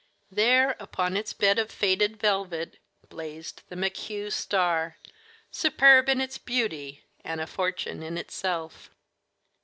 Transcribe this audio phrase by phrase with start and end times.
[0.31, 4.97] There upon its bed of faded velvet blazed the "McHugh star,"
[5.51, 8.89] superb in its beauty and a fortune in itself.